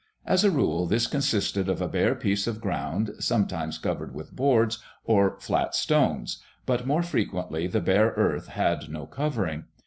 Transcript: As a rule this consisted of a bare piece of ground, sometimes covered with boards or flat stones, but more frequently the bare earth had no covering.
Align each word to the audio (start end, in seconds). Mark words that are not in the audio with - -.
As 0.25 0.43
a 0.43 0.49
rule 0.49 0.87
this 0.87 1.05
consisted 1.05 1.69
of 1.69 1.79
a 1.79 1.87
bare 1.87 2.15
piece 2.15 2.47
of 2.47 2.59
ground, 2.59 3.11
sometimes 3.19 3.77
covered 3.77 4.15
with 4.15 4.35
boards 4.35 4.79
or 5.03 5.39
flat 5.39 5.75
stones, 5.75 6.41
but 6.65 6.87
more 6.87 7.03
frequently 7.03 7.67
the 7.67 7.81
bare 7.81 8.07
earth 8.17 8.47
had 8.47 8.89
no 8.89 9.05
covering. 9.05 9.65